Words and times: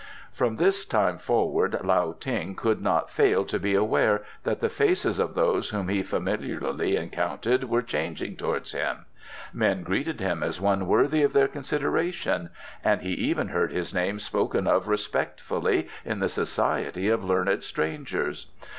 From 0.33 0.55
this 0.55 0.83
time 0.83 1.19
forward 1.19 1.79
Lao 1.83 2.13
Ting 2.19 2.55
could 2.55 2.81
not 2.81 3.11
fail 3.11 3.45
to 3.45 3.59
be 3.59 3.75
aware 3.75 4.23
that 4.45 4.59
the 4.59 4.67
faces 4.67 5.19
of 5.19 5.35
those 5.35 5.69
whom 5.69 5.89
he 5.89 6.01
familiarly 6.01 6.95
encountered 6.95 7.65
were 7.65 7.83
changed 7.83 8.39
towards 8.39 8.71
him. 8.71 9.05
Men 9.53 9.83
greeted 9.83 10.19
him 10.19 10.41
as 10.41 10.59
one 10.59 10.87
worthy 10.87 11.21
of 11.21 11.33
their 11.33 11.47
consideration, 11.47 12.49
and 12.83 13.01
he 13.03 13.11
even 13.11 13.49
heard 13.49 13.71
his 13.71 13.93
name 13.93 14.17
spoken 14.17 14.65
of 14.65 14.87
respectfully 14.87 15.87
in 16.03 16.17
the 16.17 16.29
society 16.29 17.07
of 17.07 17.23
learned 17.23 17.61
strangers. 17.61 18.47